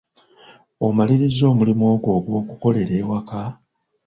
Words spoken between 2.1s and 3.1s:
ogw'okukolera